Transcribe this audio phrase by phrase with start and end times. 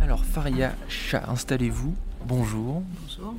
[0.00, 1.94] Alors, Faria Chat, installez-vous.
[2.26, 2.82] Bonjour.
[3.02, 3.34] Bonjour.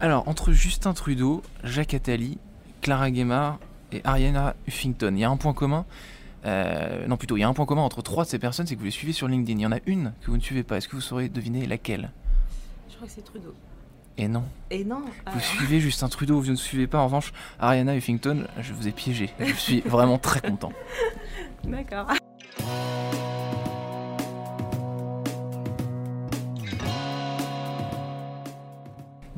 [0.00, 2.38] Alors, entre Justin Trudeau, Jacques Attali,
[2.80, 3.58] Clara Guémard
[3.92, 5.84] et Ariana Huffington, il y a un point commun.
[6.44, 8.74] euh, non, plutôt, il y a un point commun entre trois de ces personnes, c'est
[8.74, 9.58] que vous les suivez sur LinkedIn.
[9.58, 10.78] Il y en a une que vous ne suivez pas.
[10.78, 12.10] Est-ce que vous saurez deviner laquelle?
[12.90, 13.54] Je crois que c'est Trudeau.
[14.18, 14.44] Et non.
[14.70, 15.02] Et non.
[15.32, 18.44] Vous suivez Justin Trudeau, vous ne suivez pas en revanche Ariana Huffington.
[18.60, 19.30] Je vous ai piégé.
[19.40, 20.72] Je suis vraiment très content.
[21.64, 22.08] D'accord.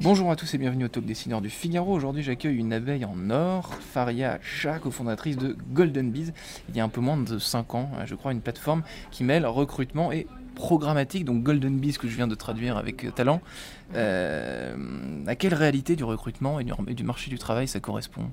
[0.05, 1.91] Bonjour à tous et bienvenue au Talk Dessineur du Figaro.
[1.91, 6.35] Aujourd'hui, j'accueille une abeille en or, Faria Shah, cofondatrice de Golden Bees.
[6.69, 9.25] Il y a un peu moins de 5 ans, euh, je crois, une plateforme qui
[9.25, 10.27] mêle recrutement et
[10.57, 13.41] programmatique, donc Golden Bees que je viens de traduire avec euh, talent.
[13.95, 14.77] Euh,
[15.27, 18.31] à quelle réalité du recrutement et du marché du travail ça correspond?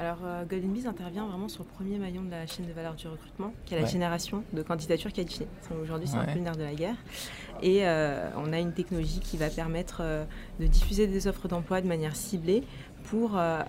[0.00, 2.94] Alors, euh, Golden Bees intervient vraiment sur le premier maillon de la chaîne de valeur
[2.94, 3.90] du recrutement, qui est la Ouais.
[3.90, 5.48] génération de candidatures qualifiées.
[5.82, 6.94] Aujourd'hui, c'est un peu le nerf de la guerre.
[7.62, 10.24] Et euh, on a une technologie qui va permettre euh,
[10.60, 12.62] de diffuser des offres d'emploi de manière ciblée
[13.04, 13.60] pour euh,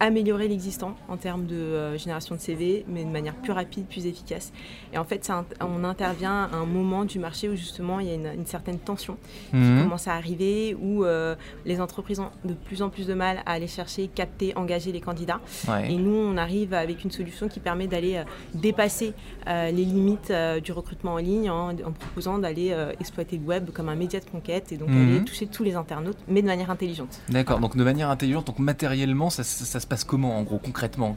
[0.00, 4.06] améliorer l'existant en termes de euh, génération de CV, mais de manière plus rapide, plus
[4.06, 4.52] efficace.
[4.92, 8.10] Et en fait, ça on intervient à un moment du marché où justement il y
[8.10, 9.16] a une, une certaine tension
[9.52, 9.82] Mhm.
[9.84, 13.52] commence à arriver, où euh, les entreprises ont de plus en plus de mal à
[13.52, 15.40] aller chercher, capter, engager les candidats.
[15.66, 15.90] Ouais.
[15.92, 19.14] Et nous, on arrive avec une solution qui permet d'aller euh, dépasser
[19.48, 20.32] euh, les limites
[20.62, 24.24] du recrutement en ligne en, en proposant d'aller exploiter le web comme un média de
[24.26, 25.16] conquête et donc Mhm.
[25.16, 27.20] aller toucher tous les internautes, mais de manière intelligente.
[27.28, 30.58] D'accord, donc de manière intelligente, donc matériellement, ça, ça- ça se passe comment en gros,
[30.58, 31.16] concrètement?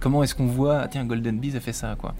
[0.00, 2.14] Comment est-ce qu'on voit, tiens, Golden Bees a fait ça quoi?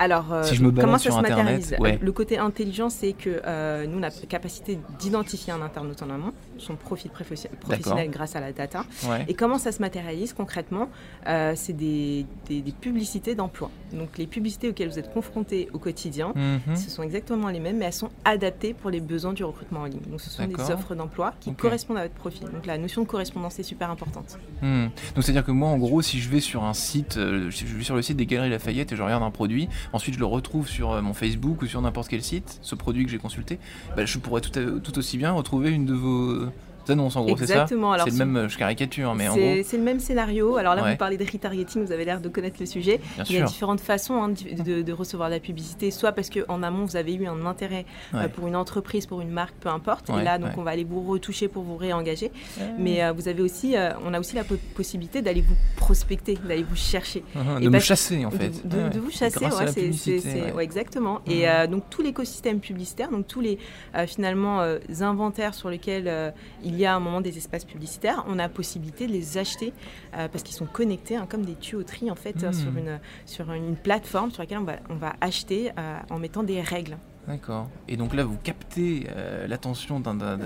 [0.00, 1.98] Alors, euh, Si je me balade comment sur ça se Internet, matérialise ouais.
[2.00, 6.08] Le côté intelligent, c'est que euh, nous, on a la capacité d'identifier un internaute en
[6.10, 8.84] amont, son profil professi- professionnel grâce à la data.
[9.08, 9.26] Ouais.
[9.28, 10.88] Et comment ça se matérialise concrètement
[11.28, 13.70] Euh, C'est des, des- des publicités d'emploi.
[13.92, 16.76] Donc les publicités auxquelles vous êtes confrontés au quotidien, Mhm.
[16.76, 19.84] ce sont exactement les mêmes, mais elles sont adaptées pour les besoins du recrutement en
[19.84, 20.00] ligne.
[20.08, 22.46] Donc ce sont des offres d'emploi qui correspondent à votre profil.
[22.50, 24.38] Donc la notion de correspondance est super importante.
[24.62, 24.86] Hmm.
[25.14, 27.18] Donc c'est-à-dire que moi, en gros, si je vais sur un site,
[27.50, 30.14] si je vais sur le site des Galeries Lafayette et je regarde un produit, ensuite
[30.14, 33.10] je le retrouve sur euh, mon Facebook ou sur n'importe quel site, ce produit que
[33.10, 33.58] j'ai consulté,
[33.96, 36.46] bah, je pourrais tout, aussi bien retrouver une de vos
[36.88, 37.92] annonces, en gros, c'est ça Exactement.
[37.92, 40.56] Alors, C'est le même, euh, je caricature, mais en gros, c'est le même scénario.
[40.56, 40.92] Alors là, Ouais.
[40.92, 42.98] vous parlez de retargeting, vous avez l'air de connaître le sujet.
[43.16, 43.48] bien Il y a sûr.
[43.48, 47.14] différentes façons hein, de, de- de recevoir la publicité, soit parce qu'en amont, vous avez
[47.14, 50.08] eu un intérêt euh, pour une entreprise, pour une marque, peu importe.
[50.08, 50.54] Ouais, et là, donc, ouais.
[50.58, 52.30] on va aller vous retoucher pour vous réengager.
[52.78, 56.38] Mais euh, vous avez aussi, euh, on a aussi la po- possibilité d'aller vous prospecter,
[56.46, 57.22] d'aller vous chercher.
[57.60, 58.66] Et de me parce- chasser, en fait.
[58.66, 61.20] De, Ouais, de vous chasser, à ouais, exactement.
[61.26, 61.32] Mhm.
[61.32, 63.58] Et euh, donc tout l'écosystème publicitaire, donc tous les
[63.94, 66.30] euh, finalement euh, inventaires sur lesquels euh,
[66.70, 69.72] il y a un moment des espaces publicitaires, on a possibilité de les acheter
[70.14, 73.52] euh, parce qu'ils sont connectés hein, comme des tuyauteries en fait euh, sur une sur
[73.52, 76.96] une plateforme sur laquelle on va on va acheter euh, en mettant des règles.
[77.30, 77.68] D'accord.
[77.88, 80.38] Et donc là, vous captez euh, l'attention d'un-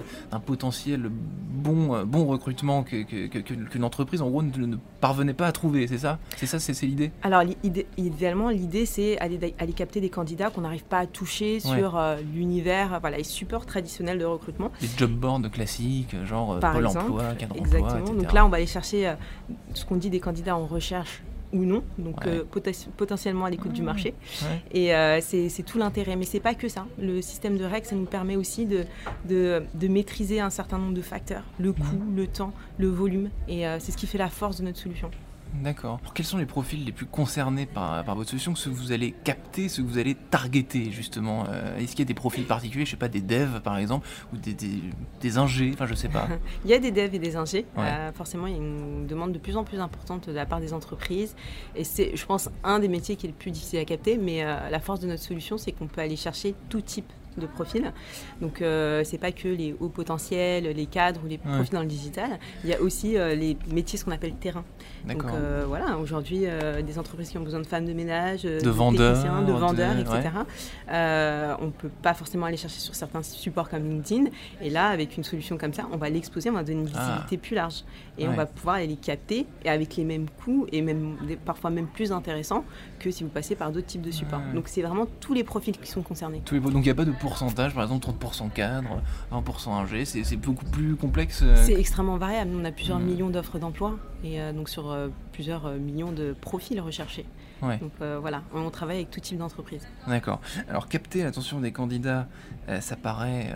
[0.44, 5.32] potentiel bon, euh, bon recrutement que- que- que- qu'une entreprise, en gros, ne, ne parvenait
[5.34, 6.18] pas à trouver, c'est ça?
[6.36, 7.10] C'est ça, c'est l'idée?
[7.22, 7.42] Alors,
[7.96, 11.60] idéalement, l'idée, c'est aller, aller capter des candidats qu'on n'arrive pas à toucher Ouais.
[11.60, 14.70] sur euh, l'univers, voilà, les supports traditionnels de recrutement.
[14.82, 17.88] Les job boards classiques, genre Par Pôle exemple, emploi, cadre Exactement.
[17.90, 18.22] emploi, etc.
[18.22, 19.14] Donc là, on va aller chercher
[19.72, 21.22] ce qu'on dit des candidats en recherche
[21.54, 22.28] ou non, donc Ouais.
[22.28, 24.12] euh, poten- potentiellement à l'écoute du marché.
[24.42, 24.62] Ouais.
[24.72, 26.16] Et euh, c'est c'est tout l'intérêt.
[26.16, 26.86] Mais c'est pas que ça.
[26.98, 28.84] Le système de règles, ça nous permet aussi de,
[29.28, 32.16] de, de maîtriser un certain nombre de facteurs le coût, Mmh.
[32.16, 33.30] le temps, le volume.
[33.48, 35.10] Et euh, c'est ce qui fait la force de notre solution.
[35.62, 36.00] D'accord.
[36.14, 39.12] Quels sont les profils les plus concernés par, par votre solution, ceux que vous allez
[39.24, 42.84] capter, ceux que vous allez targeter, justement Euh, Est-ce qu'il y a des profils particuliers,
[42.84, 44.80] je sais pas, des devs, par exemple, ou des, des,
[45.20, 46.28] des ingés, enfin, je sais pas.
[46.64, 47.66] Il y a des devs et des ingés.
[47.76, 47.84] Ouais.
[47.84, 50.60] Euh, forcément, il y a une demande de plus en plus importante de la part
[50.60, 51.34] des entreprises.
[51.76, 54.16] Et c'est, je pense, un des métiers qui est le plus difficile à capter.
[54.18, 57.46] Mais euh, la force de notre solution, c'est qu'on peut aller chercher tout type de
[57.46, 57.92] profils.
[58.40, 61.52] Donc, euh, c'est pas que les hauts potentiels, les cadres ou les Ouais.
[61.54, 62.38] profils dans le digital.
[62.64, 64.64] Il y a aussi euh, les métiers, ce qu'on appelle terrain.
[65.08, 68.70] Donc, euh, voilà, aujourd'hui, euh, des entreprises qui ont besoin de femmes de ménage, De
[68.70, 70.30] vendeurs, techniciens, de vendeurs, de- etc.
[70.90, 74.24] Euh, on ne peut pas forcément aller chercher sur certains supports comme LinkedIn.
[74.62, 77.00] Et là, avec une solution comme ça, on va l'exposer, on va donner une Ah.
[77.00, 77.84] visibilité plus large.
[78.18, 78.36] Et on Ouais.
[78.36, 82.12] va pouvoir aller les capter et avec les mêmes coûts et même parfois même plus
[82.12, 82.64] intéressants
[83.00, 84.38] que si vous passez par d'autres types de supports.
[84.40, 84.54] Ouais.
[84.54, 86.40] Donc c'est vraiment tous les profils qui sont concernés.
[86.44, 90.04] Tous les- Donc il n'y a pas de pourcentage, par exemple 30% cadre, 20% ingé,
[90.04, 91.40] c'est beaucoup plus complexe.
[91.42, 92.52] euh, C'est extrêmement variable.
[92.54, 96.80] On a plusieurs millions d'offres d'emploi et euh, donc sur euh, plusieurs millions de profils
[96.80, 97.26] recherchés.
[97.80, 99.86] Donc voilà, on travaille avec tout type d'entreprise.
[100.06, 100.40] D'accord.
[100.68, 102.26] Alors capter l'attention des candidats,
[102.80, 103.54] ça paraît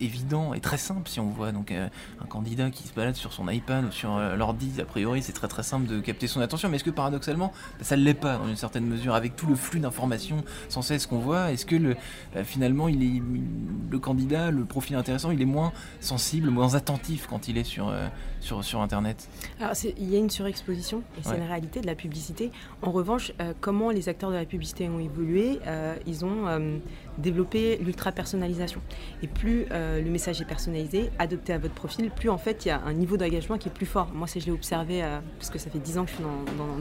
[0.00, 3.48] évident et très simple si on voit donc un candidat qui se balade sur son
[3.48, 6.76] iPad ou sur l'ordi, a priori c'est très très simple de capter son attention, mais
[6.76, 9.80] est-ce que paradoxalement ça ne l'est pas dans une certaine mesure avec tout le flux
[9.80, 11.52] d'informations sans cesse qu'on voit?
[11.52, 11.96] Est-ce que le,
[12.44, 13.22] finalement il est,
[13.90, 17.92] le candidat, le profil intéressant, il est moins sensible, moins attentif quand il est sur,
[18.40, 19.28] sur, sur Internet
[19.60, 22.50] Alors il y a une surexposition et c'est la réalité de la publicité.
[22.82, 25.58] En revanche, comment les acteurs de la publicité ont évolué
[26.06, 26.46] Ils ont
[27.20, 28.80] développer l'ultra-personnalisation.
[29.22, 32.68] Et plus euh, le message est personnalisé, adopté à votre profil, plus en fait il
[32.68, 34.08] y a un niveau d'engagement qui est plus fort.
[34.14, 36.24] Moi, je l'ai observé, euh, parce que ça fait 10 ans que je suis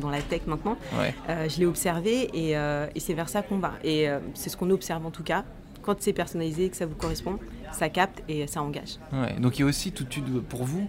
[0.02, 3.74] dans, la tech maintenant, euh, je l'ai observé et, et c'est vers ça qu'on va.
[3.84, 5.44] Et c'est ce qu'on observe en tout cas.
[5.90, 7.40] Quand c'est personnalisé que ça vous correspond,
[7.72, 8.98] ça capte et ça engage.
[9.40, 10.06] donc il y a aussi tout,
[10.50, 10.88] pour vous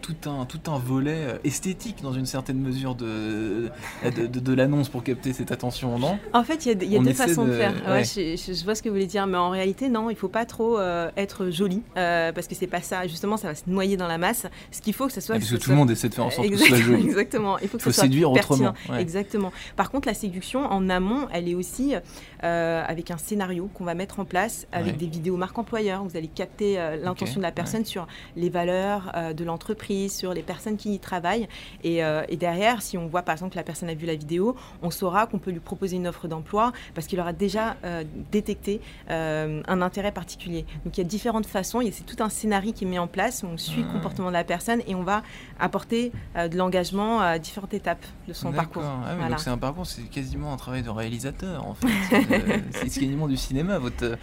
[0.00, 3.70] tout un, tout un volet euh, esthétique dans une certaine mesure de,
[4.04, 6.18] de, de, l'annonce pour capter cette attention, non?
[6.32, 7.74] En fait, il y a, deux façons de, faire.
[7.74, 10.44] je, vois ce que vous voulez dire, mais en réalité, non, il ne faut pas
[10.44, 13.06] trop euh, être joli, euh, parce que c'est pas ça.
[13.06, 14.46] Justement, ça va se noyer dans la masse.
[14.70, 15.36] Ce qu'il faut que ça soit.
[15.36, 17.04] Ah, parce que, tout le monde essaie de faire en sorte que ce soit joli.
[17.04, 17.58] Exactement.
[17.58, 18.74] Il faut que faut ça séduire autrement.
[18.98, 19.52] Exactement.
[19.76, 21.94] Par contre, la séduction en amont, elle est aussi
[22.40, 26.04] avec un scénario qu'on va mettre en place, avec des vidéos marque employeur.
[26.04, 29.72] Vous allez capter l'intention de la personne sur les valeurs de l'entreprise
[30.08, 31.48] sur les personnes qui y travaillent.
[31.84, 34.56] Euh, et, derrière, si on voit par exemple que la personne a vu la vidéo,
[34.82, 38.80] on saura qu'on peut lui proposer une offre d'emploi parce qu'il aura déjà euh, détecté
[39.10, 40.64] euh, un intérêt particulier.
[40.84, 43.44] Donc il y a différentes façons, c'est tout un scénario qui est mis en place,
[43.44, 45.22] on suit le comportement de la personne et on va
[45.58, 48.82] apporter de l'engagement à différentes étapes de son parcours.
[48.84, 51.88] Ah c'est un parcours, c'est quasiment un travail de réalisateur en fait.
[52.72, 54.16] c'est quasiment du cinéma votre,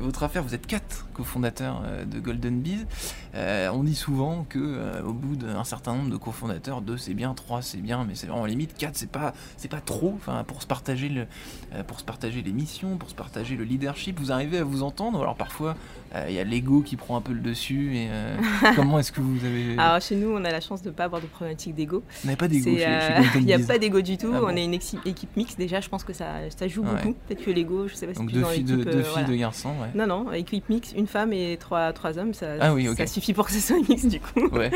[0.00, 0.42] votre affaire.
[0.42, 2.86] Vous êtes quatre cofondateurs de Golden Bees.
[3.34, 7.34] on dit souvent que euh, au bout d'un certain nombre de cofondateurs, deux c'est bien,
[7.34, 10.14] trois c'est bien, mais c'est vraiment limite, quatre c'est pas c'est pas trop.
[10.16, 11.26] Enfin, pour se partager le,
[11.74, 14.82] euh, pour se partager les missions, pour se partager le leadership, vous arrivez à vous
[14.82, 15.20] entendre.
[15.20, 15.76] Alors parfois
[16.14, 17.96] euh, il y a l'ego qui prend un peu le dessus.
[17.96, 18.08] Et
[18.76, 21.04] comment est-ce que vous avez Alors chez nous, on a la chance de ne pas
[21.04, 22.02] avoir de problématique d'ego.
[22.24, 22.70] On n'a pas d'ego.
[23.34, 24.32] Il n'y a pas d'ego du tout.
[24.34, 25.58] Ah on est une équipe mixte.
[25.58, 26.26] Déjà, je pense que ça,
[26.56, 27.14] ça joue beaucoup.
[27.26, 29.74] Peut-être que l'ego, je sais pas si Donc deux filles, deux, deux filles, deux garçons.
[29.94, 33.46] Non, non, équipe mixte, une femme et trois, trois hommes, ça, ah ça suffit pour
[33.46, 34.48] que ce soit mixte du coup.
[34.52, 34.70] Ouais,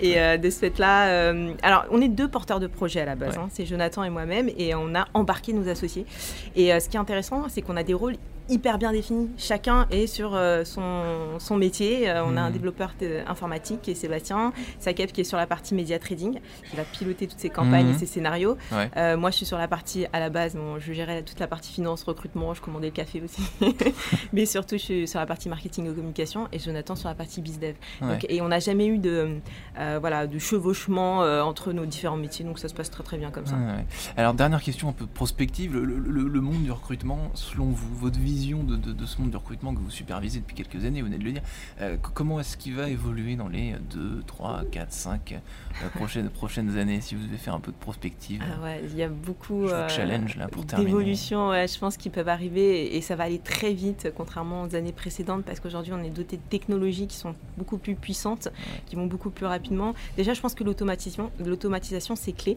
[0.00, 3.14] et euh, de ce fait-là, euh, alors on est deux porteurs de projet à la
[3.14, 3.48] base, hein.
[3.50, 6.06] c'est Jonathan et moi-même, et on a embarqué nos associés.
[6.54, 8.16] Et euh, ce qui est intéressant, c'est qu'on a des rôles
[8.48, 9.30] hyper bien défini.
[9.36, 12.08] Chacun est sur euh, son, son, métier.
[12.08, 12.52] Euh, on a un hmm.
[12.52, 12.94] développeur
[13.26, 16.40] informatique qui est Sébastien, Sakep qui est sur la partie média trading,
[16.70, 17.98] qui va piloter toutes ses campagnes et hmm.
[17.98, 18.56] ses scénarios.
[18.96, 21.46] Euh, moi, je suis sur la partie à la base, bon, je gérais toute la
[21.46, 23.42] partie finance, recrutement, je commandais le café aussi.
[24.32, 27.40] Mais surtout, je suis sur la partie marketing et communication et Jonathan sur la partie
[27.40, 27.74] bizdev.
[28.28, 29.38] et on n'a jamais eu de,
[30.00, 33.46] voilà, de chevauchement entre nos différents métiers, donc ça se passe très très bien comme
[33.46, 33.56] ça.
[34.16, 38.35] Alors, dernière question un peu prospective, le, le monde du recrutement, selon vous, votre vie
[38.36, 41.32] de, ce monde de recrutement que vous supervisez depuis quelques années, vous venez de le
[41.32, 41.42] dire,
[41.80, 45.40] euh, comment est-ce qu'il va évoluer dans les 2, 3, 4, 5
[45.94, 49.02] prochaines, prochaines années si vous devez faire un peu de prospective ah ouais, Il y
[49.02, 49.88] a beaucoup euh,
[50.76, 54.74] d'évolutions, ouais, je pense, qui peuvent arriver et, ça va aller très vite, contrairement aux
[54.74, 58.48] années précédentes, parce qu'aujourd'hui on est doté de technologies qui sont beaucoup plus puissantes,
[58.86, 59.94] qui vont beaucoup plus rapidement.
[60.16, 62.56] Déjà, je pense que l'automatisation, l'automatisation c'est clé.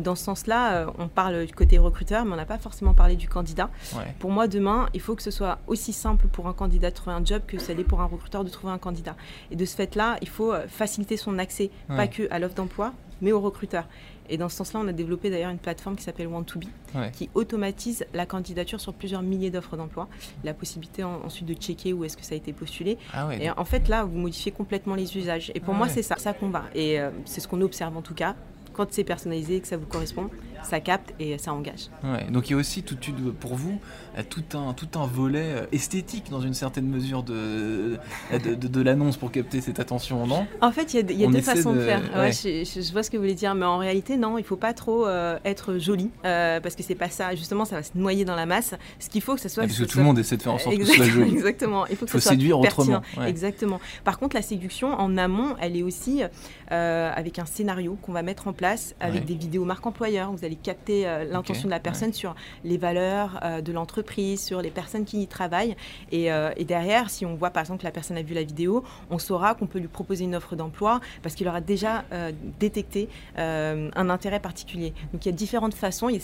[0.00, 3.16] Dans ce sens-là, euh, on parle du côté recruteur, mais on n'a pas forcément parlé
[3.16, 3.70] du candidat.
[4.18, 7.16] Pour moi, demain, il faut que ce soit aussi simple pour un candidat de trouver
[7.16, 9.16] un job que ça l'est pour un recruteur de trouver un candidat.
[9.50, 12.94] Et de ce fait-là, il faut euh, faciliter son accès, pas que à l'offre d'emploi,
[13.20, 13.84] mais au recruteur.
[14.30, 18.04] Et dans ce sens-là, on a développé d'ailleurs une plateforme qui s'appelle Want2Be, qui automatise
[18.12, 20.06] la candidature sur plusieurs milliers d'offres d'emploi.
[20.44, 22.98] La possibilité ensuite de checker où est-ce que ça a été postulé.
[23.12, 25.50] Ah et en fait, là, vous modifiez complètement les usages.
[25.54, 26.64] Et pour ah moi, c'est ça, ça qu'on va.
[26.74, 28.36] Et euh, c'est ce qu'on observe en tout cas.
[28.74, 30.30] Quand c'est personnalisé et que ça vous correspond,
[30.62, 31.88] ça capte et ça engage.
[32.30, 32.96] donc il y a aussi tout,
[33.40, 33.78] pour vous
[34.18, 37.98] euh, tout un, tout un volet euh, esthétique dans une certaine mesure de,
[38.32, 40.46] de, de, l'annonce pour capter cette attention, non?
[40.60, 42.00] En fait, il y a, deux façons de, faire.
[42.00, 44.72] je, vois ce que vous voulez dire, mais en réalité, non, il ne faut pas
[44.72, 47.34] trop euh, être joli, parce que c'est pas ça.
[47.34, 48.74] Justement, ça va se noyer dans la masse.
[48.98, 49.64] Ce qu'il faut que ça soit...
[49.64, 51.30] Ah, parce que, tout le monde essaie de faire en sorte que ce soit joli.
[51.34, 51.86] Exactement.
[51.86, 53.02] Il faut que faut ça séduire soit autrement.
[53.26, 53.80] Exactement.
[54.04, 56.22] Par contre, la séduction, en amont, elle est aussi
[56.70, 60.32] avec un scénario qu'on va mettre en place, avec des vidéos marque employeur.
[60.32, 64.70] Vous allez capter l'intention de la personne sur les valeurs euh, de l'entreprise, sur les
[64.70, 65.76] personnes qui y travaillent.
[66.12, 68.84] Euh, et, derrière, si on voit par exemple que la personne a vu la vidéo,
[69.10, 73.08] on saura qu'on peut lui proposer une offre d'emploi parce qu'il aura déjà euh, détecté
[73.36, 74.92] un intérêt particulier.
[75.12, 76.12] Donc il y a différentes façons, a